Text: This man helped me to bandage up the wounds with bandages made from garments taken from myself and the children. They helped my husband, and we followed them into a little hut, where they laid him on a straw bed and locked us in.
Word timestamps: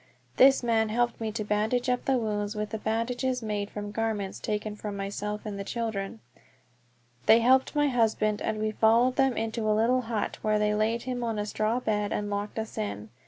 This 0.37 0.63
man 0.63 0.89
helped 0.89 1.21
me 1.21 1.31
to 1.33 1.43
bandage 1.43 1.87
up 1.87 2.05
the 2.05 2.17
wounds 2.17 2.55
with 2.55 2.73
bandages 2.83 3.43
made 3.43 3.69
from 3.69 3.91
garments 3.91 4.39
taken 4.39 4.75
from 4.75 4.97
myself 4.97 5.45
and 5.45 5.59
the 5.59 5.63
children. 5.63 6.21
They 7.27 7.37
helped 7.41 7.75
my 7.75 7.87
husband, 7.87 8.41
and 8.41 8.57
we 8.57 8.71
followed 8.71 9.15
them 9.15 9.37
into 9.37 9.69
a 9.69 9.77
little 9.77 10.01
hut, 10.01 10.39
where 10.41 10.57
they 10.57 10.73
laid 10.73 11.03
him 11.03 11.23
on 11.23 11.37
a 11.37 11.45
straw 11.45 11.79
bed 11.81 12.11
and 12.11 12.31
locked 12.31 12.57
us 12.57 12.79
in. 12.79 13.11